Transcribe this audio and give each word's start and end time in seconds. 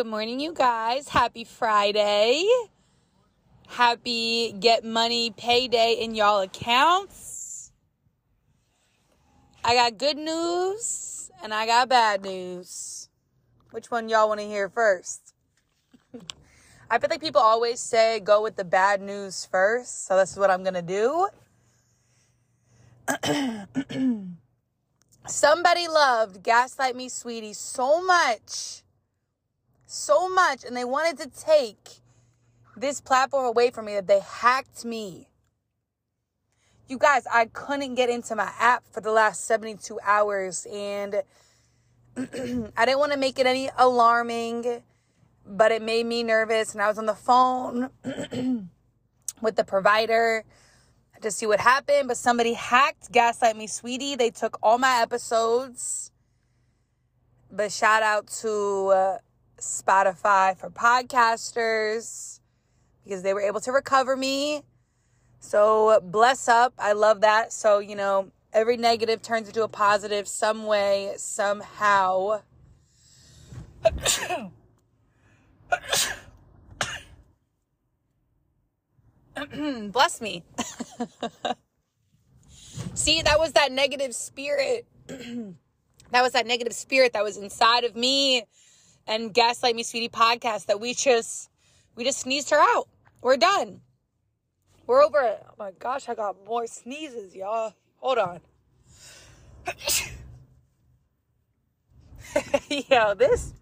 Good 0.00 0.06
morning, 0.06 0.40
you 0.40 0.54
guys. 0.54 1.10
Happy 1.10 1.44
Friday. 1.44 2.48
Happy 3.68 4.50
get 4.58 4.82
money 4.82 5.30
payday 5.30 5.92
in 6.00 6.14
y'all 6.14 6.40
accounts. 6.40 7.70
I 9.62 9.74
got 9.74 9.98
good 9.98 10.16
news 10.16 11.30
and 11.42 11.52
I 11.52 11.66
got 11.66 11.90
bad 11.90 12.22
news. 12.22 13.10
Which 13.72 13.90
one 13.90 14.08
y'all 14.08 14.26
want 14.26 14.40
to 14.40 14.46
hear 14.46 14.70
first? 14.70 15.34
I 16.90 16.98
feel 16.98 17.10
like 17.10 17.20
people 17.20 17.42
always 17.42 17.78
say 17.78 18.20
go 18.20 18.42
with 18.42 18.56
the 18.56 18.64
bad 18.64 19.02
news 19.02 19.44
first, 19.44 20.06
so 20.06 20.16
this 20.16 20.32
is 20.32 20.38
what 20.38 20.50
I'm 20.50 20.62
going 20.62 20.82
to 20.82 21.28
do. 23.20 24.28
Somebody 25.26 25.88
loved 25.88 26.42
Gaslight 26.42 26.96
Me 26.96 27.10
Sweetie 27.10 27.52
so 27.52 28.02
much, 28.02 28.82
so 29.90 30.28
much, 30.28 30.64
and 30.64 30.76
they 30.76 30.84
wanted 30.84 31.18
to 31.18 31.40
take 31.40 32.00
this 32.76 33.00
platform 33.00 33.44
away 33.44 33.70
from 33.70 33.86
me 33.86 33.94
that 33.94 34.06
they 34.06 34.20
hacked 34.20 34.84
me. 34.84 35.28
You 36.88 36.98
guys, 36.98 37.24
I 37.30 37.46
couldn't 37.46 37.94
get 37.96 38.08
into 38.08 38.34
my 38.36 38.52
app 38.58 38.84
for 38.90 39.00
the 39.00 39.12
last 39.12 39.46
72 39.46 39.98
hours, 40.04 40.66
and 40.72 41.22
I 42.16 42.84
didn't 42.86 42.98
want 42.98 43.12
to 43.12 43.18
make 43.18 43.38
it 43.38 43.46
any 43.46 43.70
alarming, 43.76 44.82
but 45.44 45.72
it 45.72 45.82
made 45.82 46.06
me 46.06 46.22
nervous, 46.22 46.72
and 46.72 46.82
I 46.82 46.88
was 46.88 46.98
on 46.98 47.06
the 47.06 47.14
phone 47.14 47.90
with 49.40 49.56
the 49.56 49.64
provider 49.64 50.44
to 51.20 51.30
see 51.30 51.46
what 51.46 51.60
happened, 51.60 52.08
but 52.08 52.16
somebody 52.16 52.54
hacked 52.54 53.12
Gaslight 53.12 53.56
Me 53.56 53.66
Sweetie. 53.66 54.16
They 54.16 54.30
took 54.30 54.58
all 54.62 54.78
my 54.78 55.00
episodes. 55.02 56.12
But 57.50 57.72
shout 57.72 58.02
out 58.02 58.28
to 58.42 58.92
uh, 58.94 59.18
Spotify 59.60 60.56
for 60.56 60.70
podcasters 60.70 62.40
because 63.04 63.22
they 63.22 63.34
were 63.34 63.40
able 63.40 63.60
to 63.60 63.72
recover 63.72 64.16
me. 64.16 64.62
So 65.40 66.00
bless 66.02 66.48
up. 66.48 66.74
I 66.78 66.92
love 66.92 67.22
that. 67.22 67.52
So, 67.52 67.78
you 67.78 67.96
know, 67.96 68.30
every 68.52 68.76
negative 68.76 69.22
turns 69.22 69.48
into 69.48 69.62
a 69.64 69.68
positive 69.68 70.28
some 70.28 70.66
way, 70.66 71.14
somehow. 71.16 72.42
Bless 79.90 80.20
me. 80.20 80.44
See, 82.94 83.22
that 83.22 83.38
was 83.38 83.52
that 83.52 83.72
negative 83.72 84.14
spirit. 84.14 84.86
that 85.06 85.56
was 86.12 86.32
that 86.32 86.46
negative 86.46 86.74
spirit 86.74 87.14
that 87.14 87.24
was 87.24 87.38
inside 87.38 87.84
of 87.84 87.96
me 87.96 88.44
and 89.10 89.34
Gaslight 89.34 89.74
Me 89.74 89.82
Sweetie 89.82 90.08
podcast 90.08 90.66
that 90.66 90.80
we 90.80 90.94
just 90.94 91.50
we 91.96 92.04
just 92.04 92.20
sneezed 92.20 92.50
her 92.50 92.60
out. 92.60 92.86
We're 93.20 93.36
done. 93.36 93.80
We're 94.86 95.02
over 95.02 95.20
it. 95.20 95.44
Oh 95.46 95.54
my 95.58 95.72
gosh, 95.78 96.08
I 96.08 96.14
got 96.14 96.36
more 96.46 96.66
sneezes, 96.66 97.34
y'all. 97.34 97.74
Hold 97.96 98.18
on. 98.18 98.40
Yo, 102.88 103.14
this 103.14 103.52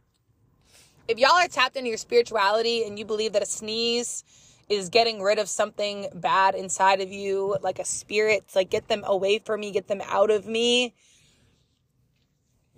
if 1.08 1.19
y'all 1.19 1.32
are 1.32 1.48
tapped 1.48 1.76
into 1.76 1.88
your 1.88 1.96
spirituality 1.96 2.84
and 2.84 2.98
you 2.98 3.06
believe 3.06 3.32
that 3.32 3.42
a 3.42 3.46
sneeze 3.46 4.24
is 4.69 4.91
getting 4.91 5.22
rid 5.22 5.38
of 5.38 5.48
something 5.48 6.08
bad 6.14 6.54
inside 6.54 7.00
of 7.00 7.10
you, 7.10 7.56
like 7.62 7.78
a 7.78 7.86
spirit, 7.86 8.44
like 8.54 8.69
get 8.69 8.88
them 8.88 9.02
away 9.06 9.38
from 9.38 9.60
me, 9.60 9.70
get 9.70 9.88
them 9.88 10.02
out 10.04 10.30
of 10.30 10.44
me. 10.46 10.92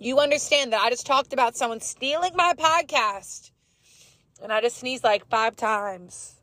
You 0.01 0.17
understand 0.19 0.73
that 0.73 0.81
I 0.81 0.89
just 0.89 1.05
talked 1.05 1.31
about 1.31 1.55
someone 1.55 1.79
stealing 1.79 2.31
my 2.35 2.53
podcast 2.57 3.51
and 4.41 4.51
I 4.51 4.59
just 4.59 4.77
sneezed 4.77 5.03
like 5.03 5.27
five 5.27 5.55
times. 5.55 6.41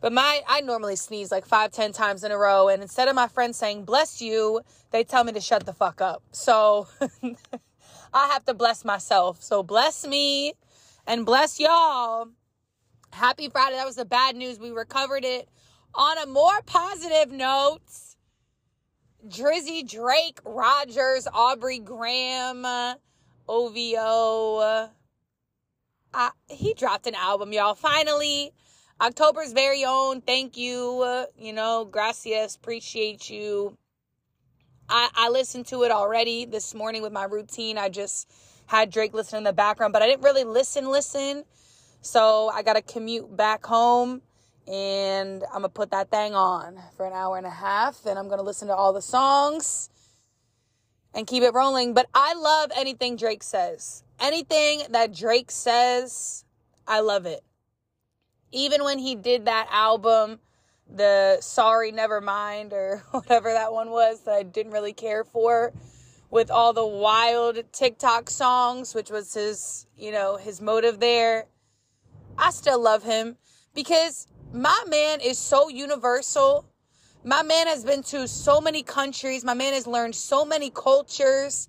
But 0.00 0.12
my 0.12 0.40
I 0.46 0.60
normally 0.60 0.94
sneeze 0.94 1.32
like 1.32 1.46
five, 1.46 1.72
ten 1.72 1.90
times 1.90 2.22
in 2.22 2.30
a 2.30 2.38
row, 2.38 2.68
and 2.68 2.80
instead 2.80 3.08
of 3.08 3.16
my 3.16 3.26
friends 3.26 3.56
saying 3.56 3.84
bless 3.84 4.22
you, 4.22 4.60
they 4.92 5.02
tell 5.02 5.24
me 5.24 5.32
to 5.32 5.40
shut 5.40 5.66
the 5.66 5.72
fuck 5.72 6.00
up. 6.00 6.22
So 6.30 6.86
I 8.14 8.28
have 8.28 8.44
to 8.44 8.54
bless 8.54 8.84
myself. 8.84 9.42
So 9.42 9.64
bless 9.64 10.06
me 10.06 10.52
and 11.08 11.26
bless 11.26 11.58
y'all 11.58 12.28
Happy 13.12 13.48
Friday. 13.48 13.74
That 13.74 13.86
was 13.86 13.96
the 13.96 14.04
bad 14.04 14.36
news. 14.36 14.60
We 14.60 14.70
recovered 14.70 15.24
it. 15.24 15.48
On 15.94 16.18
a 16.18 16.26
more 16.26 16.62
positive 16.66 17.32
note, 17.32 17.82
Drizzy 19.26 19.88
Drake, 19.88 20.38
Rogers, 20.44 21.26
Aubrey 21.32 21.78
Graham, 21.78 22.66
OVO. 23.48 24.90
Uh, 26.12 26.30
he 26.48 26.74
dropped 26.74 27.06
an 27.06 27.14
album, 27.14 27.52
y'all. 27.52 27.74
Finally, 27.74 28.52
October's 29.00 29.52
very 29.52 29.84
own. 29.84 30.20
Thank 30.20 30.56
you. 30.56 31.26
You 31.38 31.52
know, 31.52 31.86
gracias. 31.90 32.54
Appreciate 32.56 33.30
you. 33.30 33.76
I, 34.88 35.08
I 35.14 35.28
listened 35.30 35.66
to 35.68 35.82
it 35.84 35.90
already 35.90 36.44
this 36.44 36.74
morning 36.74 37.00
with 37.00 37.12
my 37.12 37.24
routine. 37.24 37.78
I 37.78 37.88
just 37.88 38.30
had 38.66 38.90
Drake 38.90 39.14
listen 39.14 39.38
in 39.38 39.44
the 39.44 39.52
background, 39.54 39.94
but 39.94 40.02
I 40.02 40.06
didn't 40.06 40.22
really 40.22 40.44
listen, 40.44 40.90
listen. 40.90 41.44
So 42.02 42.50
I 42.54 42.62
got 42.62 42.74
to 42.74 42.82
commute 42.82 43.34
back 43.34 43.64
home 43.64 44.20
and 44.66 45.44
I'm 45.52 45.62
to 45.62 45.68
put 45.68 45.90
that 45.90 46.10
thing 46.10 46.34
on 46.34 46.78
for 46.96 47.06
an 47.06 47.12
hour 47.12 47.36
and 47.36 47.46
a 47.46 47.50
half 47.50 48.06
and 48.06 48.18
I'm 48.18 48.28
to 48.28 48.42
listen 48.42 48.68
to 48.68 48.74
all 48.74 48.92
the 48.92 49.02
songs 49.02 49.90
and 51.14 51.26
keep 51.26 51.42
it 51.42 51.52
rolling. 51.54 51.94
But 51.94 52.08
I 52.14 52.34
love 52.34 52.70
anything 52.76 53.16
Drake 53.16 53.42
says. 53.42 54.02
Anything 54.18 54.82
that 54.90 55.14
Drake 55.14 55.50
says, 55.50 56.44
I 56.86 57.00
love 57.00 57.26
it. 57.26 57.42
Even 58.52 58.84
when 58.84 58.98
he 58.98 59.14
did 59.14 59.46
that 59.46 59.68
album, 59.70 60.38
the 60.88 61.38
Sorry 61.40 61.92
Never 61.92 62.20
Mind 62.20 62.72
or 62.72 63.02
whatever 63.10 63.52
that 63.52 63.72
one 63.72 63.90
was 63.90 64.22
that 64.22 64.34
I 64.34 64.42
didn't 64.42 64.72
really 64.72 64.92
care 64.92 65.24
for 65.24 65.72
with 66.30 66.50
all 66.50 66.72
the 66.72 66.86
wild 66.86 67.62
TikTok 67.72 68.30
songs, 68.30 68.94
which 68.94 69.10
was 69.10 69.34
his, 69.34 69.86
you 69.96 70.10
know, 70.10 70.36
his 70.36 70.60
motive 70.60 71.00
there. 71.00 71.46
I 72.36 72.50
still 72.50 72.82
love 72.82 73.04
him 73.04 73.36
because 73.74 74.26
my 74.54 74.84
man 74.86 75.20
is 75.20 75.36
so 75.36 75.68
universal. 75.68 76.64
My 77.24 77.42
man 77.42 77.66
has 77.66 77.84
been 77.84 78.04
to 78.04 78.28
so 78.28 78.60
many 78.60 78.84
countries. 78.84 79.44
My 79.44 79.54
man 79.54 79.72
has 79.72 79.86
learned 79.86 80.14
so 80.14 80.44
many 80.44 80.70
cultures. 80.70 81.68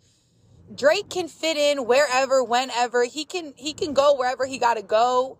Drake 0.73 1.09
can 1.09 1.28
fit 1.28 1.57
in 1.57 1.88
wherever, 1.88 2.44
whenever. 2.44 3.03
He 3.06 3.25
can 3.25 3.53
he 3.56 3.73
can 3.73 3.94
go 3.94 4.16
wherever 4.16 4.46
he 4.46 4.59
got 4.59 4.75
to 4.75 4.84
go 4.84 5.40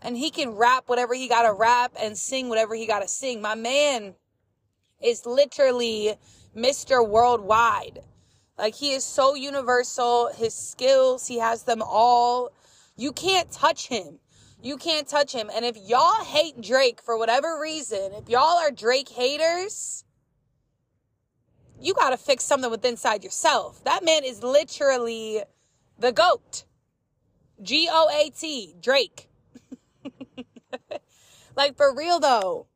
and 0.00 0.16
he 0.16 0.30
can 0.30 0.50
rap 0.50 0.84
whatever 0.86 1.12
he 1.14 1.28
got 1.28 1.42
to 1.42 1.52
rap 1.52 1.92
and 2.00 2.16
sing 2.16 2.48
whatever 2.48 2.74
he 2.74 2.86
got 2.86 3.00
to 3.00 3.08
sing. 3.08 3.42
My 3.42 3.54
man 3.54 4.14
is 5.02 5.26
literally 5.26 6.14
Mr. 6.56 7.06
Worldwide. 7.06 8.00
Like 8.56 8.74
he 8.74 8.92
is 8.92 9.04
so 9.04 9.34
universal. 9.34 10.30
His 10.34 10.54
skills, 10.54 11.26
he 11.26 11.40
has 11.40 11.64
them 11.64 11.82
all. 11.82 12.52
You 12.96 13.12
can't 13.12 13.50
touch 13.50 13.88
him. 13.88 14.18
You 14.66 14.76
can't 14.76 15.06
touch 15.06 15.32
him. 15.32 15.48
And 15.54 15.64
if 15.64 15.76
y'all 15.76 16.24
hate 16.24 16.60
Drake 16.60 17.00
for 17.00 17.16
whatever 17.16 17.60
reason, 17.60 18.12
if 18.14 18.28
y'all 18.28 18.58
are 18.58 18.72
Drake 18.72 19.08
haters, 19.08 20.04
you 21.80 21.94
got 21.94 22.10
to 22.10 22.16
fix 22.16 22.42
something 22.42 22.68
with 22.68 22.84
inside 22.84 23.22
yourself. 23.22 23.84
That 23.84 24.04
man 24.04 24.24
is 24.24 24.42
literally 24.42 25.42
the 25.96 26.10
GOAT. 26.10 26.64
G 27.62 27.88
O 27.88 28.08
A 28.12 28.30
T, 28.30 28.74
Drake. 28.82 29.28
like 31.56 31.76
for 31.76 31.94
real 31.94 32.18
though. 32.18 32.66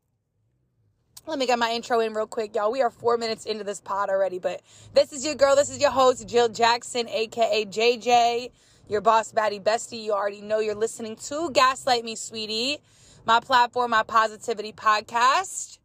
Let 1.27 1.39
me 1.39 1.45
get 1.45 1.59
my 1.59 1.73
intro 1.73 1.99
in 1.99 2.13
real 2.13 2.25
quick, 2.25 2.55
y'all. 2.55 2.71
We 2.71 2.81
are 2.81 2.89
four 2.89 3.17
minutes 3.17 3.45
into 3.45 3.65
this 3.65 3.81
pod 3.81 4.09
already, 4.09 4.39
but 4.39 4.61
this 4.93 5.11
is 5.11 5.25
your 5.25 5.35
girl. 5.35 5.57
This 5.57 5.69
is 5.69 5.81
your 5.81 5.91
host, 5.91 6.25
Jill 6.25 6.47
Jackson, 6.47 7.09
aka 7.09 7.65
JJ 7.65 8.51
your 8.91 8.99
boss 8.99 9.31
baddie 9.31 9.63
bestie. 9.63 10.03
You 10.03 10.11
already 10.11 10.41
know 10.41 10.59
you're 10.59 10.75
listening 10.75 11.15
to 11.27 11.49
Gaslight 11.51 12.03
Me 12.03 12.17
Sweetie, 12.17 12.79
my 13.25 13.39
platform, 13.39 13.91
my 13.91 14.03
positivity 14.03 14.73
podcast. 14.73 15.79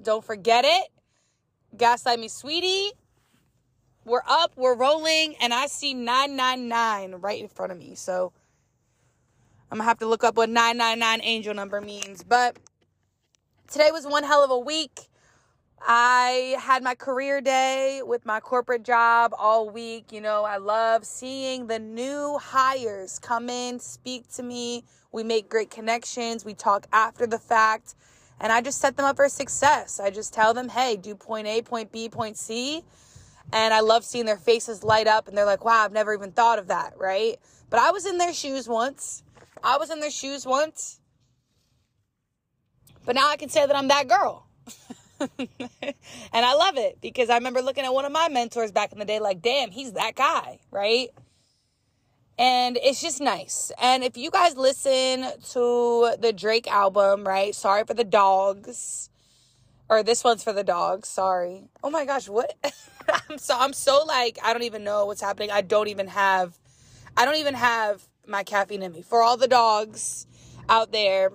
Don't 0.00 0.24
forget 0.24 0.64
it. 0.64 0.88
Gaslight 1.76 2.18
Me 2.18 2.28
Sweetie. 2.28 2.92
We're 4.06 4.22
up, 4.26 4.52
we're 4.56 4.74
rolling, 4.74 5.34
and 5.38 5.52
I 5.52 5.66
see 5.66 5.92
999 5.92 7.20
right 7.20 7.42
in 7.42 7.48
front 7.48 7.72
of 7.72 7.78
me. 7.78 7.94
So 7.94 8.32
I'm 9.70 9.76
gonna 9.76 9.88
have 9.88 9.98
to 9.98 10.06
look 10.06 10.24
up 10.24 10.36
what 10.36 10.48
999 10.48 11.20
angel 11.22 11.52
number 11.52 11.82
means. 11.82 12.24
But 12.24 12.56
today 13.70 13.90
was 13.92 14.06
one 14.06 14.24
hell 14.24 14.42
of 14.42 14.50
a 14.50 14.58
week. 14.58 15.08
I 15.86 16.56
had 16.60 16.82
my 16.82 16.94
career 16.94 17.42
day 17.42 18.00
with 18.02 18.24
my 18.24 18.40
corporate 18.40 18.84
job 18.84 19.34
all 19.38 19.68
week. 19.68 20.12
You 20.12 20.22
know, 20.22 20.42
I 20.44 20.56
love 20.56 21.04
seeing 21.04 21.66
the 21.66 21.78
new 21.78 22.38
hires 22.38 23.18
come 23.18 23.50
in, 23.50 23.78
speak 23.78 24.26
to 24.36 24.42
me. 24.42 24.84
We 25.12 25.24
make 25.24 25.50
great 25.50 25.70
connections. 25.70 26.42
We 26.42 26.54
talk 26.54 26.86
after 26.90 27.26
the 27.26 27.38
fact. 27.38 27.96
And 28.40 28.50
I 28.50 28.62
just 28.62 28.80
set 28.80 28.96
them 28.96 29.04
up 29.04 29.16
for 29.16 29.28
success. 29.28 30.00
I 30.00 30.08
just 30.10 30.32
tell 30.32 30.54
them, 30.54 30.70
hey, 30.70 30.96
do 30.96 31.14
point 31.14 31.46
A, 31.46 31.60
point 31.60 31.92
B, 31.92 32.08
point 32.08 32.38
C. 32.38 32.82
And 33.52 33.74
I 33.74 33.80
love 33.80 34.04
seeing 34.04 34.24
their 34.24 34.38
faces 34.38 34.82
light 34.82 35.06
up 35.06 35.28
and 35.28 35.36
they're 35.36 35.44
like, 35.44 35.66
wow, 35.66 35.84
I've 35.84 35.92
never 35.92 36.14
even 36.14 36.32
thought 36.32 36.58
of 36.58 36.68
that, 36.68 36.94
right? 36.96 37.36
But 37.68 37.80
I 37.80 37.90
was 37.90 38.06
in 38.06 38.16
their 38.16 38.32
shoes 38.32 38.66
once. 38.66 39.22
I 39.62 39.76
was 39.76 39.90
in 39.90 40.00
their 40.00 40.10
shoes 40.10 40.46
once. 40.46 40.98
But 43.04 43.16
now 43.16 43.28
I 43.28 43.36
can 43.36 43.50
say 43.50 43.66
that 43.66 43.76
I'm 43.76 43.88
that 43.88 44.08
girl. 44.08 44.46
and 45.38 45.94
I 46.32 46.54
love 46.54 46.76
it 46.76 46.98
because 47.00 47.30
I 47.30 47.36
remember 47.36 47.62
looking 47.62 47.84
at 47.84 47.92
one 47.92 48.04
of 48.04 48.12
my 48.12 48.28
mentors 48.28 48.72
back 48.72 48.92
in 48.92 48.98
the 48.98 49.04
day, 49.04 49.20
like, 49.20 49.42
damn, 49.42 49.70
he's 49.70 49.92
that 49.92 50.14
guy, 50.14 50.58
right? 50.70 51.08
And 52.38 52.76
it's 52.82 53.00
just 53.00 53.20
nice. 53.20 53.70
And 53.80 54.02
if 54.02 54.16
you 54.16 54.30
guys 54.30 54.56
listen 54.56 55.26
to 55.52 56.16
the 56.18 56.32
Drake 56.32 56.66
album, 56.70 57.26
right? 57.26 57.54
Sorry 57.54 57.84
for 57.84 57.94
the 57.94 58.04
dogs. 58.04 59.08
Or 59.88 60.02
this 60.02 60.24
one's 60.24 60.42
for 60.42 60.52
the 60.52 60.64
dogs, 60.64 61.08
sorry. 61.08 61.64
Oh 61.82 61.90
my 61.90 62.04
gosh, 62.04 62.28
what? 62.28 62.54
I'm 63.28 63.38
so 63.38 63.56
I'm 63.58 63.74
so 63.74 64.02
like 64.04 64.38
I 64.42 64.52
don't 64.52 64.62
even 64.62 64.82
know 64.82 65.04
what's 65.06 65.20
happening. 65.20 65.50
I 65.50 65.60
don't 65.60 65.88
even 65.88 66.08
have 66.08 66.58
I 67.16 67.24
don't 67.24 67.36
even 67.36 67.54
have 67.54 68.08
my 68.26 68.42
caffeine 68.42 68.82
in 68.82 68.92
me. 68.92 69.02
For 69.02 69.22
all 69.22 69.36
the 69.36 69.46
dogs 69.46 70.26
out 70.68 70.90
there, 70.90 71.30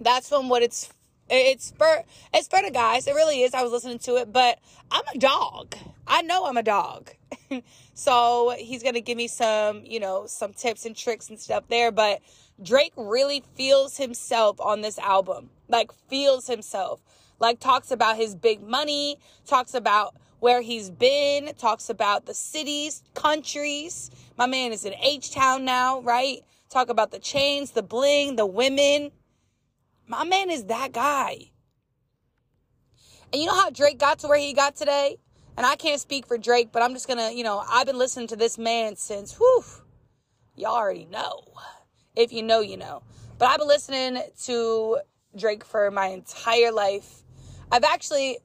that's 0.00 0.28
from 0.28 0.48
what 0.48 0.62
it's 0.62 0.92
it's 1.30 1.72
for 1.72 2.04
it's 2.32 2.48
for 2.48 2.62
the 2.62 2.70
guys. 2.70 3.06
It 3.06 3.14
really 3.14 3.42
is. 3.42 3.54
I 3.54 3.62
was 3.62 3.72
listening 3.72 3.98
to 4.00 4.16
it, 4.16 4.32
but 4.32 4.58
I'm 4.90 5.04
a 5.14 5.18
dog. 5.18 5.74
I 6.06 6.22
know 6.22 6.46
I'm 6.46 6.56
a 6.56 6.62
dog. 6.62 7.10
so 7.94 8.54
he's 8.58 8.82
gonna 8.82 9.00
give 9.00 9.16
me 9.16 9.28
some, 9.28 9.84
you 9.84 10.00
know, 10.00 10.26
some 10.26 10.52
tips 10.52 10.86
and 10.86 10.96
tricks 10.96 11.28
and 11.28 11.38
stuff 11.38 11.64
there. 11.68 11.90
But 11.92 12.20
Drake 12.62 12.92
really 12.96 13.44
feels 13.54 13.96
himself 13.96 14.60
on 14.60 14.80
this 14.80 14.98
album. 14.98 15.50
Like 15.68 15.92
feels 16.08 16.46
himself. 16.46 17.00
Like 17.40 17.60
talks 17.60 17.90
about 17.90 18.16
his 18.16 18.34
big 18.34 18.62
money, 18.62 19.18
talks 19.46 19.74
about 19.74 20.16
where 20.40 20.62
he's 20.62 20.90
been, 20.90 21.52
talks 21.56 21.88
about 21.88 22.26
the 22.26 22.34
cities, 22.34 23.02
countries. 23.14 24.10
My 24.36 24.46
man 24.46 24.72
is 24.72 24.84
in 24.84 24.94
H 24.94 25.32
Town 25.32 25.64
now, 25.64 26.00
right? 26.00 26.40
Talk 26.70 26.90
about 26.90 27.10
the 27.10 27.18
chains, 27.18 27.72
the 27.72 27.82
bling, 27.82 28.36
the 28.36 28.46
women. 28.46 29.10
My 30.08 30.24
man 30.24 30.50
is 30.50 30.64
that 30.64 30.92
guy. 30.92 31.50
And 33.30 33.42
you 33.42 33.46
know 33.46 33.54
how 33.54 33.68
Drake 33.68 33.98
got 33.98 34.20
to 34.20 34.28
where 34.28 34.38
he 34.38 34.54
got 34.54 34.74
today? 34.74 35.18
And 35.58 35.66
I 35.66 35.76
can't 35.76 36.00
speak 36.00 36.26
for 36.26 36.38
Drake, 36.38 36.70
but 36.72 36.82
I'm 36.82 36.94
just 36.94 37.06
gonna, 37.06 37.30
you 37.30 37.44
know, 37.44 37.62
I've 37.68 37.86
been 37.86 37.98
listening 37.98 38.26
to 38.28 38.36
this 38.36 38.56
man 38.56 38.96
since, 38.96 39.36
whew, 39.36 39.64
y'all 40.56 40.76
already 40.76 41.04
know. 41.04 41.42
If 42.16 42.32
you 42.32 42.42
know, 42.42 42.60
you 42.60 42.78
know. 42.78 43.02
But 43.38 43.48
I've 43.48 43.58
been 43.58 43.68
listening 43.68 44.22
to 44.44 44.98
Drake 45.36 45.64
for 45.64 45.90
my 45.90 46.06
entire 46.06 46.72
life. 46.72 47.22
I've 47.70 47.84
actually, 47.84 48.38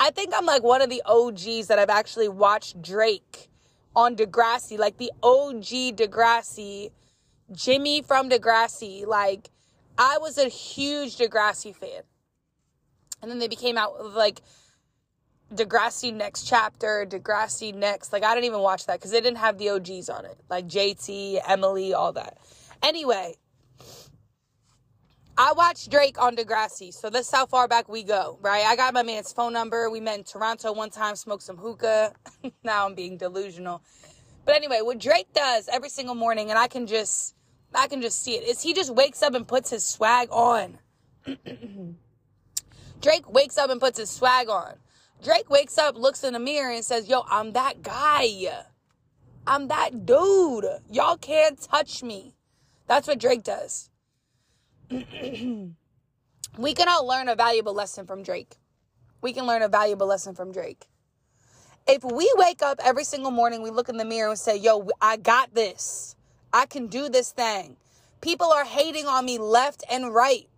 I 0.00 0.10
think 0.10 0.32
I'm 0.34 0.46
like 0.46 0.62
one 0.62 0.80
of 0.80 0.88
the 0.88 1.02
OGs 1.04 1.66
that 1.66 1.78
I've 1.78 1.90
actually 1.90 2.28
watched 2.28 2.80
Drake 2.80 3.50
on 3.94 4.16
Degrassi, 4.16 4.78
like 4.78 4.96
the 4.96 5.12
OG 5.22 5.96
Degrassi, 5.96 6.92
Jimmy 7.52 8.00
from 8.00 8.30
Degrassi, 8.30 9.06
like 9.06 9.50
I 9.98 10.18
was 10.18 10.38
a 10.38 10.48
huge 10.48 11.16
Degrassi 11.16 11.74
fan. 11.74 12.02
And 13.20 13.30
then 13.30 13.38
they 13.38 13.48
became 13.48 13.78
out 13.78 14.02
with 14.02 14.14
like 14.14 14.42
Degrassi 15.54 16.12
Next 16.12 16.44
Chapter, 16.44 17.06
Degrassi 17.08 17.74
Next. 17.74 18.12
Like 18.12 18.24
I 18.24 18.34
didn't 18.34 18.46
even 18.46 18.60
watch 18.60 18.86
that 18.86 18.98
because 18.98 19.10
they 19.10 19.20
didn't 19.20 19.38
have 19.38 19.58
the 19.58 19.70
OGs 19.70 20.08
on 20.08 20.24
it. 20.24 20.38
Like 20.48 20.66
JT, 20.66 21.40
Emily, 21.46 21.94
all 21.94 22.12
that. 22.12 22.38
Anyway, 22.82 23.36
I 25.36 25.52
watched 25.52 25.90
Drake 25.90 26.20
on 26.20 26.36
Degrassi. 26.36 26.92
So 26.92 27.10
that's 27.10 27.30
how 27.30 27.46
far 27.46 27.68
back 27.68 27.88
we 27.88 28.02
go, 28.02 28.38
right? 28.42 28.64
I 28.64 28.76
got 28.76 28.92
my 28.94 29.02
man's 29.02 29.32
phone 29.32 29.52
number. 29.52 29.88
We 29.88 30.00
met 30.00 30.18
in 30.18 30.24
Toronto 30.24 30.72
one 30.72 30.90
time, 30.90 31.16
smoked 31.16 31.42
some 31.42 31.56
hookah. 31.56 32.14
now 32.64 32.86
I'm 32.86 32.94
being 32.94 33.16
delusional. 33.16 33.82
But 34.44 34.56
anyway, 34.56 34.80
what 34.82 34.98
Drake 34.98 35.32
does 35.32 35.68
every 35.68 35.88
single 35.88 36.14
morning, 36.14 36.50
and 36.50 36.58
I 36.58 36.66
can 36.66 36.86
just 36.86 37.34
I 37.74 37.86
can 37.86 38.02
just 38.02 38.22
see 38.22 38.34
it. 38.34 38.48
Is 38.48 38.62
he 38.62 38.74
just 38.74 38.94
wakes 38.94 39.22
up 39.22 39.34
and 39.34 39.46
puts 39.46 39.70
his 39.70 39.84
swag 39.84 40.28
on. 40.30 40.78
Drake 43.00 43.30
wakes 43.32 43.58
up 43.58 43.70
and 43.70 43.80
puts 43.80 43.98
his 43.98 44.10
swag 44.10 44.48
on. 44.48 44.74
Drake 45.22 45.50
wakes 45.50 45.78
up, 45.78 45.96
looks 45.96 46.24
in 46.24 46.32
the 46.32 46.38
mirror, 46.38 46.72
and 46.72 46.84
says, 46.84 47.08
Yo, 47.08 47.22
I'm 47.28 47.52
that 47.52 47.82
guy. 47.82 48.64
I'm 49.46 49.68
that 49.68 50.06
dude. 50.06 50.66
Y'all 50.90 51.16
can't 51.16 51.60
touch 51.60 52.02
me. 52.02 52.34
That's 52.86 53.06
what 53.08 53.18
Drake 53.18 53.42
does. 53.42 53.90
we 54.90 55.74
can 56.74 56.88
all 56.88 57.06
learn 57.06 57.28
a 57.28 57.34
valuable 57.34 57.74
lesson 57.74 58.06
from 58.06 58.22
Drake. 58.22 58.56
We 59.20 59.32
can 59.32 59.46
learn 59.46 59.62
a 59.62 59.68
valuable 59.68 60.06
lesson 60.06 60.34
from 60.34 60.52
Drake. 60.52 60.86
If 61.86 62.04
we 62.04 62.32
wake 62.36 62.62
up 62.62 62.80
every 62.84 63.04
single 63.04 63.30
morning, 63.30 63.62
we 63.62 63.70
look 63.70 63.88
in 63.88 63.96
the 63.96 64.04
mirror 64.04 64.30
and 64.30 64.38
say, 64.38 64.56
Yo, 64.56 64.88
I 65.00 65.16
got 65.16 65.54
this. 65.54 66.16
I 66.52 66.66
can 66.66 66.86
do 66.86 67.08
this 67.08 67.30
thing. 67.32 67.76
People 68.20 68.52
are 68.52 68.64
hating 68.64 69.06
on 69.06 69.24
me 69.24 69.38
left 69.38 69.84
and 69.90 70.14
right, 70.14 70.48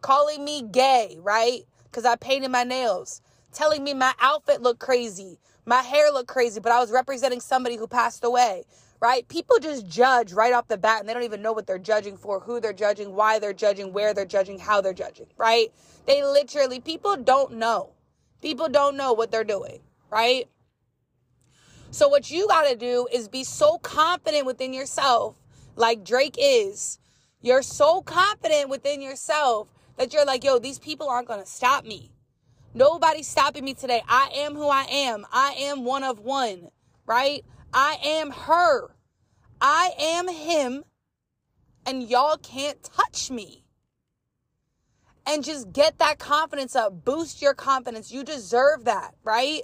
calling 0.00 0.44
me 0.44 0.62
gay, 0.62 1.16
right? 1.22 1.62
Because 1.84 2.04
I 2.04 2.16
painted 2.16 2.50
my 2.50 2.64
nails, 2.64 3.22
telling 3.52 3.84
me 3.84 3.94
my 3.94 4.12
outfit 4.20 4.60
looked 4.60 4.80
crazy, 4.80 5.38
my 5.64 5.82
hair 5.82 6.10
looked 6.10 6.28
crazy, 6.28 6.60
but 6.60 6.72
I 6.72 6.80
was 6.80 6.90
representing 6.90 7.40
somebody 7.40 7.76
who 7.76 7.86
passed 7.86 8.24
away, 8.24 8.64
right? 9.00 9.26
People 9.28 9.58
just 9.60 9.86
judge 9.86 10.32
right 10.32 10.52
off 10.52 10.68
the 10.68 10.76
bat 10.76 11.00
and 11.00 11.08
they 11.08 11.14
don't 11.14 11.22
even 11.22 11.40
know 11.40 11.52
what 11.52 11.66
they're 11.66 11.78
judging 11.78 12.16
for, 12.16 12.40
who 12.40 12.60
they're 12.60 12.72
judging, 12.72 13.14
why 13.14 13.38
they're 13.38 13.52
judging, 13.52 13.92
where 13.92 14.12
they're 14.12 14.26
judging, 14.26 14.58
how 14.58 14.80
they're 14.80 14.92
judging, 14.92 15.26
right? 15.38 15.72
They 16.06 16.22
literally, 16.22 16.80
people 16.80 17.16
don't 17.16 17.54
know. 17.54 17.90
People 18.42 18.68
don't 18.68 18.96
know 18.96 19.12
what 19.14 19.30
they're 19.30 19.44
doing, 19.44 19.80
right? 20.10 20.48
So, 21.90 22.08
what 22.08 22.28
you 22.28 22.48
got 22.48 22.68
to 22.68 22.74
do 22.74 23.06
is 23.12 23.28
be 23.28 23.44
so 23.44 23.78
confident 23.78 24.44
within 24.46 24.74
yourself 24.74 25.36
like 25.76 26.04
Drake 26.04 26.36
is, 26.38 26.98
you're 27.40 27.62
so 27.62 28.00
confident 28.00 28.70
within 28.70 29.02
yourself 29.02 29.68
that 29.96 30.12
you're 30.12 30.24
like, 30.24 30.44
yo, 30.44 30.58
these 30.58 30.78
people 30.78 31.08
aren't 31.08 31.28
going 31.28 31.40
to 31.42 31.46
stop 31.46 31.84
me. 31.84 32.10
Nobody's 32.72 33.28
stopping 33.28 33.64
me 33.64 33.74
today. 33.74 34.02
I 34.08 34.30
am 34.34 34.54
who 34.54 34.66
I 34.66 34.86
am. 34.90 35.26
I 35.30 35.54
am 35.58 35.84
one 35.84 36.02
of 36.02 36.20
one, 36.20 36.70
right? 37.06 37.44
I 37.72 37.98
am 38.02 38.30
her. 38.30 38.94
I 39.60 39.90
am 40.00 40.28
him. 40.28 40.84
And 41.86 42.02
y'all 42.02 42.38
can't 42.38 42.82
touch 42.82 43.30
me. 43.30 43.64
And 45.26 45.44
just 45.44 45.70
get 45.72 45.98
that 45.98 46.18
confidence 46.18 46.74
up. 46.74 47.04
Boost 47.04 47.42
your 47.42 47.54
confidence. 47.54 48.10
You 48.10 48.24
deserve 48.24 48.86
that, 48.86 49.14
right? 49.22 49.60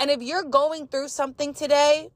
And 0.00 0.10
if 0.10 0.20
you're 0.20 0.42
going 0.42 0.88
through 0.88 1.08
something 1.08 1.54
today 1.54 2.10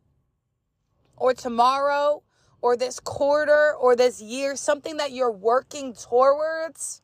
or 1.16 1.34
tomorrow 1.34 2.23
or 2.64 2.78
this 2.78 2.98
quarter 2.98 3.74
or 3.78 3.94
this 3.94 4.22
year, 4.22 4.56
something 4.56 4.96
that 4.96 5.12
you're 5.12 5.30
working 5.30 5.92
towards, 5.92 7.02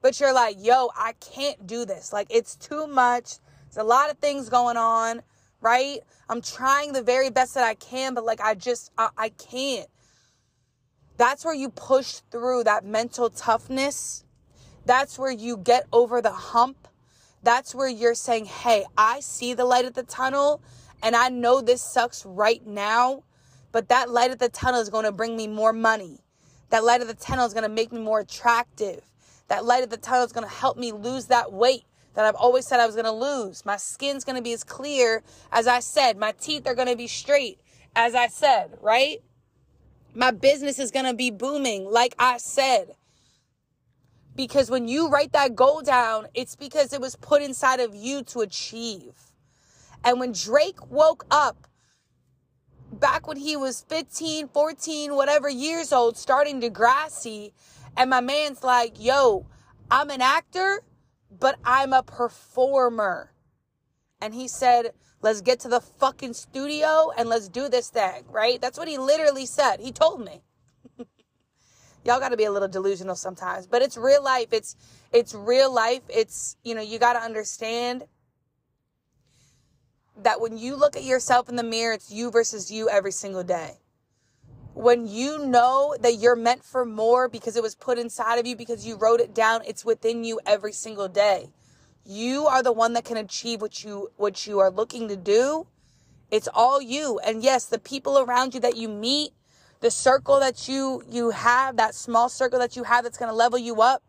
but 0.00 0.20
you're 0.20 0.32
like, 0.32 0.54
yo, 0.60 0.88
I 0.96 1.14
can't 1.14 1.66
do 1.66 1.84
this. 1.84 2.12
Like, 2.12 2.28
it's 2.30 2.54
too 2.54 2.86
much. 2.86 3.38
There's 3.64 3.78
a 3.78 3.82
lot 3.82 4.08
of 4.08 4.18
things 4.18 4.48
going 4.48 4.76
on, 4.76 5.22
right? 5.60 5.98
I'm 6.28 6.40
trying 6.40 6.92
the 6.92 7.02
very 7.02 7.28
best 7.28 7.54
that 7.54 7.64
I 7.64 7.74
can, 7.74 8.14
but 8.14 8.24
like, 8.24 8.40
I 8.40 8.54
just, 8.54 8.92
I, 8.96 9.08
I 9.18 9.28
can't. 9.30 9.88
That's 11.16 11.44
where 11.44 11.54
you 11.54 11.70
push 11.70 12.20
through 12.30 12.62
that 12.62 12.84
mental 12.84 13.30
toughness. 13.30 14.24
That's 14.86 15.18
where 15.18 15.32
you 15.32 15.56
get 15.56 15.88
over 15.92 16.22
the 16.22 16.30
hump. 16.30 16.86
That's 17.42 17.74
where 17.74 17.88
you're 17.88 18.14
saying, 18.14 18.44
hey, 18.44 18.84
I 18.96 19.18
see 19.18 19.54
the 19.54 19.64
light 19.64 19.86
at 19.86 19.94
the 19.94 20.04
tunnel 20.04 20.62
and 21.02 21.16
I 21.16 21.30
know 21.30 21.60
this 21.60 21.82
sucks 21.82 22.24
right 22.24 22.64
now, 22.64 23.24
but 23.74 23.88
that 23.88 24.08
light 24.08 24.30
at 24.30 24.38
the 24.38 24.48
tunnel 24.48 24.80
is 24.80 24.88
going 24.88 25.04
to 25.04 25.10
bring 25.10 25.36
me 25.36 25.48
more 25.48 25.72
money. 25.72 26.20
That 26.70 26.84
light 26.84 27.00
at 27.00 27.08
the 27.08 27.14
tunnel 27.14 27.44
is 27.44 27.52
going 27.52 27.64
to 27.64 27.68
make 27.68 27.90
me 27.90 27.98
more 27.98 28.20
attractive. 28.20 29.00
That 29.48 29.64
light 29.64 29.82
at 29.82 29.90
the 29.90 29.96
tunnel 29.96 30.24
is 30.24 30.30
going 30.30 30.46
to 30.46 30.54
help 30.54 30.78
me 30.78 30.92
lose 30.92 31.26
that 31.26 31.52
weight 31.52 31.82
that 32.14 32.24
I've 32.24 32.36
always 32.36 32.68
said 32.68 32.78
I 32.78 32.86
was 32.86 32.94
going 32.94 33.04
to 33.04 33.10
lose. 33.10 33.66
My 33.66 33.76
skin's 33.76 34.22
going 34.22 34.36
to 34.36 34.42
be 34.42 34.52
as 34.52 34.62
clear 34.62 35.24
as 35.50 35.66
I 35.66 35.80
said. 35.80 36.16
My 36.16 36.30
teeth 36.38 36.68
are 36.68 36.76
going 36.76 36.86
to 36.86 36.94
be 36.94 37.08
straight 37.08 37.58
as 37.96 38.14
I 38.14 38.28
said, 38.28 38.78
right? 38.80 39.18
My 40.14 40.30
business 40.30 40.78
is 40.78 40.92
going 40.92 41.06
to 41.06 41.14
be 41.14 41.32
booming 41.32 41.84
like 41.84 42.14
I 42.16 42.38
said. 42.38 42.94
Because 44.36 44.70
when 44.70 44.86
you 44.86 45.08
write 45.08 45.32
that 45.32 45.56
goal 45.56 45.82
down, 45.82 46.28
it's 46.32 46.54
because 46.54 46.92
it 46.92 47.00
was 47.00 47.16
put 47.16 47.42
inside 47.42 47.80
of 47.80 47.92
you 47.92 48.22
to 48.22 48.42
achieve. 48.42 49.14
And 50.04 50.20
when 50.20 50.30
Drake 50.30 50.78
woke 50.88 51.26
up 51.28 51.66
back 52.92 53.26
when 53.26 53.36
he 53.36 53.56
was 53.56 53.84
15, 53.88 54.48
14, 54.48 55.14
whatever 55.14 55.48
years 55.48 55.92
old, 55.92 56.16
starting 56.16 56.60
Degrassi. 56.60 57.52
And 57.96 58.10
my 58.10 58.20
man's 58.20 58.62
like, 58.62 59.02
yo, 59.02 59.46
I'm 59.90 60.10
an 60.10 60.20
actor, 60.20 60.82
but 61.30 61.58
I'm 61.64 61.92
a 61.92 62.02
performer. 62.02 63.32
And 64.20 64.34
he 64.34 64.48
said, 64.48 64.92
let's 65.20 65.40
get 65.40 65.60
to 65.60 65.68
the 65.68 65.80
fucking 65.80 66.34
studio 66.34 67.10
and 67.16 67.28
let's 67.28 67.48
do 67.48 67.68
this 67.68 67.90
thing, 67.90 68.24
right? 68.30 68.60
That's 68.60 68.78
what 68.78 68.88
he 68.88 68.98
literally 68.98 69.46
said. 69.46 69.80
He 69.80 69.92
told 69.92 70.24
me. 70.24 70.42
Y'all 72.04 72.20
got 72.20 72.30
to 72.30 72.36
be 72.36 72.44
a 72.44 72.52
little 72.52 72.68
delusional 72.68 73.16
sometimes, 73.16 73.66
but 73.66 73.82
it's 73.82 73.96
real 73.96 74.22
life. 74.22 74.48
It's 74.52 74.76
it's 75.12 75.34
real 75.34 75.72
life. 75.72 76.02
It's, 76.08 76.56
you 76.62 76.74
know, 76.74 76.82
you 76.82 76.98
got 76.98 77.14
to 77.14 77.20
understand 77.20 78.04
that 80.22 80.40
when 80.40 80.58
you 80.58 80.76
look 80.76 80.96
at 80.96 81.04
yourself 81.04 81.48
in 81.48 81.56
the 81.56 81.62
mirror, 81.62 81.94
it's 81.94 82.10
you 82.10 82.30
versus 82.30 82.70
you 82.70 82.88
every 82.88 83.12
single 83.12 83.42
day. 83.42 83.78
When 84.74 85.06
you 85.06 85.46
know 85.46 85.96
that 86.00 86.14
you're 86.14 86.36
meant 86.36 86.64
for 86.64 86.84
more 86.84 87.28
because 87.28 87.56
it 87.56 87.62
was 87.62 87.74
put 87.74 87.98
inside 87.98 88.38
of 88.38 88.46
you, 88.46 88.56
because 88.56 88.86
you 88.86 88.96
wrote 88.96 89.20
it 89.20 89.34
down, 89.34 89.62
it's 89.66 89.84
within 89.84 90.24
you 90.24 90.40
every 90.46 90.72
single 90.72 91.08
day. 91.08 91.50
You 92.04 92.46
are 92.46 92.62
the 92.62 92.72
one 92.72 92.92
that 92.94 93.04
can 93.04 93.16
achieve 93.16 93.62
what 93.62 93.84
you 93.84 94.10
what 94.16 94.46
you 94.46 94.58
are 94.58 94.70
looking 94.70 95.08
to 95.08 95.16
do. 95.16 95.66
It's 96.30 96.48
all 96.52 96.82
you. 96.82 97.20
And 97.24 97.42
yes, 97.42 97.64
the 97.64 97.78
people 97.78 98.18
around 98.18 98.54
you 98.54 98.60
that 98.60 98.76
you 98.76 98.88
meet, 98.88 99.30
the 99.80 99.90
circle 99.90 100.40
that 100.40 100.68
you 100.68 101.02
you 101.08 101.30
have, 101.30 101.76
that 101.76 101.94
small 101.94 102.28
circle 102.28 102.58
that 102.58 102.76
you 102.76 102.82
have 102.82 103.04
that's 103.04 103.18
to 103.18 103.32
level 103.32 103.58
you 103.58 103.80
up. 103.80 104.02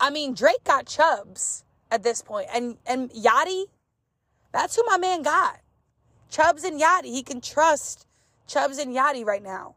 I 0.00 0.10
mean, 0.10 0.34
Drake 0.34 0.64
got 0.64 0.86
Chubbs 0.86 1.64
at 1.90 2.02
this 2.02 2.22
point. 2.22 2.48
And 2.52 2.78
and 2.86 3.10
Yachty, 3.12 3.66
that's 4.52 4.76
who 4.76 4.84
my 4.86 4.98
man 4.98 5.22
got. 5.22 5.60
Chubbs 6.30 6.64
and 6.64 6.80
Yachty. 6.80 7.06
He 7.06 7.22
can 7.22 7.40
trust 7.40 8.06
Chubbs 8.46 8.78
and 8.78 8.94
Yachty 8.94 9.24
right 9.24 9.42
now. 9.42 9.76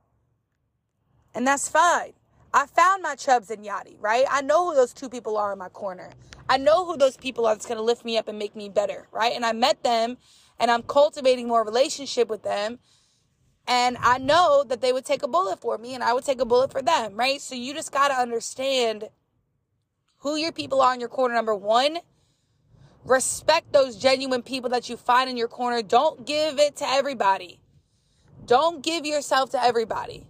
And 1.34 1.46
that's 1.46 1.67
fine. 1.67 2.13
I 2.53 2.65
found 2.65 3.03
my 3.03 3.15
Chubbs 3.15 3.50
and 3.51 3.65
Yachty, 3.65 3.98
right? 4.00 4.25
I 4.29 4.41
know 4.41 4.70
who 4.70 4.75
those 4.75 4.94
two 4.94 5.10
people 5.10 5.38
are 5.38 5.51
in 5.51 5.60
my 5.60 5.67
corner. 5.67 6.12
I 6.48 6.58
know 6.58 6.86
who 6.86 6.96
those 6.96 7.17
people 7.17 7.46
are 7.46 7.53
that's 7.53 7.65
going 7.65 7.77
to 7.77 7.84
lift 7.84 8.05
me 8.05 8.17
up 8.17 8.27
and 8.29 8.39
make 8.39 8.55
me 8.55 8.70
better, 8.70 9.08
right? 9.12 9.34
And 9.36 9.46
I 9.46 9.51
met 9.51 9.84
them 9.84 10.17
and 10.60 10.72
I'm 10.72 10.84
cultivating 10.84 11.48
more 11.48 11.65
relationship 11.65 12.29
with 12.29 12.44
them. 12.44 12.79
And 13.67 13.98
I 14.00 14.20
know 14.20 14.63
that 14.67 14.79
they 14.79 14.94
would 14.94 15.05
take 15.05 15.24
a 15.24 15.27
bullet 15.27 15.60
for 15.60 15.77
me 15.77 15.96
and 15.96 16.03
I 16.03 16.13
would 16.13 16.24
take 16.24 16.39
a 16.39 16.46
bullet 16.46 16.72
for 16.72 16.82
them, 16.82 17.15
right? 17.15 17.41
So 17.41 17.55
you 17.55 17.74
just 17.74 17.91
got 17.91 18.10
to 18.10 18.13
understand 18.13 19.10
who 20.20 20.36
your 20.38 20.51
people 20.51 20.82
are 20.82 20.94
in 20.94 21.00
your 21.00 21.10
corner. 21.10 21.34
Number 21.34 21.55
one, 21.55 21.98
respect 23.05 23.71
those 23.71 23.95
genuine 23.95 24.41
people 24.41 24.69
that 24.71 24.89
you 24.89 24.97
find 24.97 25.29
in 25.29 25.38
your 25.38 25.47
corner. 25.47 25.81
Don't 25.81 26.25
give 26.25 26.59
it 26.59 26.75
to 26.77 26.88
everybody. 26.88 27.59
Don't 28.45 28.83
give 28.83 29.05
yourself 29.05 29.51
to 29.51 29.63
everybody. 29.63 30.27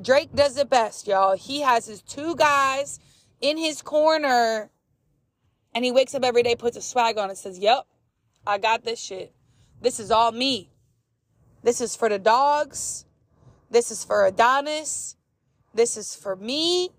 Drake 0.00 0.34
does 0.34 0.56
it 0.56 0.68
best, 0.70 1.06
y'all. 1.06 1.36
He 1.36 1.60
has 1.60 1.86
his 1.86 2.02
two 2.02 2.34
guys 2.36 2.98
in 3.40 3.56
his 3.56 3.82
corner 3.82 4.70
and 5.74 5.84
he 5.84 5.92
wakes 5.92 6.14
up 6.14 6.24
every 6.24 6.42
day, 6.42 6.54
puts 6.54 6.76
a 6.76 6.82
swag 6.82 7.18
on 7.18 7.28
and 7.28 7.38
says, 7.38 7.58
Yep, 7.58 7.86
I 8.46 8.58
got 8.58 8.84
this 8.84 9.00
shit. 9.00 9.32
This 9.80 9.98
is 10.00 10.10
all 10.10 10.32
me. 10.32 10.70
This 11.62 11.80
is 11.80 11.96
for 11.96 12.08
the 12.08 12.18
dogs. 12.18 13.04
This 13.70 13.90
is 13.90 14.04
for 14.04 14.26
Adonis. 14.26 15.16
This 15.74 15.96
is 15.96 16.14
for 16.14 16.36
me. 16.36 16.90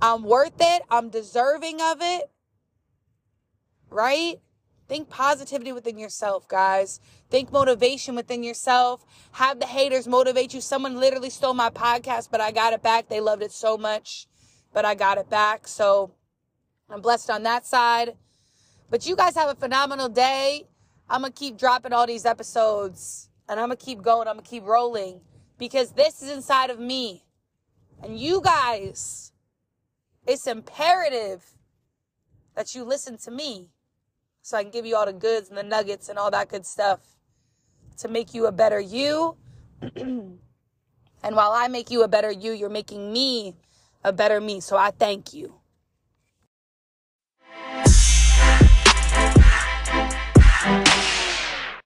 I'm 0.00 0.22
worth 0.22 0.54
it. 0.60 0.82
I'm 0.90 1.10
deserving 1.10 1.80
of 1.82 1.98
it. 2.00 2.29
Right? 3.90 4.40
Think 4.88 5.08
positivity 5.08 5.72
within 5.72 5.98
yourself, 5.98 6.48
guys. 6.48 7.00
Think 7.30 7.52
motivation 7.52 8.16
within 8.16 8.42
yourself. 8.42 9.04
Have 9.32 9.60
the 9.60 9.66
haters 9.66 10.08
motivate 10.08 10.52
you. 10.52 10.60
Someone 10.60 10.98
literally 10.98 11.30
stole 11.30 11.54
my 11.54 11.70
podcast, 11.70 12.28
but 12.30 12.40
I 12.40 12.50
got 12.50 12.72
it 12.72 12.82
back. 12.82 13.08
They 13.08 13.20
loved 13.20 13.42
it 13.42 13.52
so 13.52 13.78
much, 13.78 14.26
but 14.72 14.84
I 14.84 14.94
got 14.94 15.18
it 15.18 15.30
back. 15.30 15.68
So 15.68 16.12
I'm 16.88 17.00
blessed 17.00 17.30
on 17.30 17.44
that 17.44 17.66
side. 17.66 18.16
But 18.90 19.06
you 19.06 19.14
guys 19.14 19.36
have 19.36 19.50
a 19.50 19.54
phenomenal 19.54 20.08
day. 20.08 20.66
I'm 21.08 21.20
going 21.20 21.32
to 21.32 21.38
keep 21.38 21.56
dropping 21.56 21.92
all 21.92 22.06
these 22.06 22.26
episodes 22.26 23.28
and 23.48 23.60
I'm 23.60 23.68
going 23.68 23.78
to 23.78 23.84
keep 23.84 24.02
going. 24.02 24.26
I'm 24.26 24.34
going 24.34 24.44
to 24.44 24.50
keep 24.50 24.64
rolling 24.64 25.20
because 25.58 25.92
this 25.92 26.22
is 26.22 26.30
inside 26.30 26.70
of 26.70 26.80
me. 26.80 27.24
And 28.02 28.18
you 28.18 28.40
guys 28.40 29.30
it's 30.26 30.46
imperative 30.46 31.44
that 32.54 32.74
you 32.74 32.84
listen 32.84 33.16
to 33.18 33.30
me 33.30 33.70
so 34.42 34.56
I 34.56 34.62
can 34.62 34.72
give 34.72 34.86
you 34.86 34.96
all 34.96 35.06
the 35.06 35.12
goods 35.12 35.48
and 35.48 35.58
the 35.58 35.62
nuggets 35.62 36.08
and 36.08 36.18
all 36.18 36.30
that 36.30 36.48
good 36.48 36.66
stuff 36.66 37.00
to 37.98 38.08
make 38.08 38.34
you 38.34 38.46
a 38.46 38.52
better 38.52 38.80
you. 38.80 39.36
and 39.82 40.38
while 41.22 41.52
I 41.52 41.68
make 41.68 41.90
you 41.90 42.02
a 42.02 42.08
better 42.08 42.30
you, 42.30 42.52
you're 42.52 42.70
making 42.70 43.12
me 43.12 43.54
a 44.04 44.12
better 44.12 44.40
me. 44.40 44.60
So 44.60 44.76
I 44.76 44.90
thank 44.90 45.34
you. 45.34 45.59